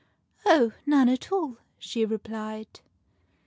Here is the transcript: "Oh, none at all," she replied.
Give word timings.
"Oh, 0.47 0.71
none 0.87 1.09
at 1.09 1.31
all," 1.31 1.57
she 1.77 2.05
replied. 2.05 2.79